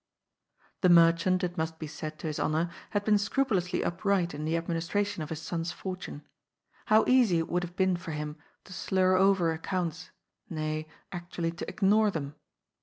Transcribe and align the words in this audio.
The 0.81 0.89
merchant, 0.89 1.43
it 1.43 1.59
must 1.59 1.77
be 1.77 1.85
said 1.85 2.17
to 2.17 2.25
his 2.25 2.39
honour, 2.39 2.71
had 2.89 3.05
been 3.05 3.19
scrupulously 3.19 3.83
upright 3.83 4.33
in 4.33 4.45
the 4.45 4.57
administration 4.57 5.21
of 5.21 5.29
his 5.29 5.43
son's 5.43 5.71
fortune. 5.71 6.23
How 6.87 7.05
easy 7.05 7.37
it 7.37 7.47
would 7.49 7.61
have 7.61 7.75
been 7.75 7.95
for 7.95 8.09
him 8.09 8.37
to 8.63 8.73
slur 8.73 9.15
over 9.15 9.51
accounts, 9.53 10.09
nay, 10.49 10.87
actually 11.11 11.51
to 11.51 11.69
ignore 11.69 12.09
them. 12.09 12.33